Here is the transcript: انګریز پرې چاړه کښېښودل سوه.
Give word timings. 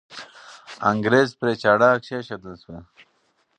انګریز 0.89 1.29
پرې 1.39 1.53
چاړه 1.61 1.89
کښېښودل 2.03 2.55
سوه. 2.63 2.79